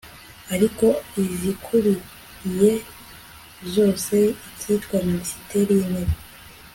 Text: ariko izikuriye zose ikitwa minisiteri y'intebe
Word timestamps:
ariko 0.53 0.85
izikuriye 1.23 2.71
zose 3.73 4.15
ikitwa 4.49 4.95
minisiteri 5.07 5.73
y'intebe 5.79 6.13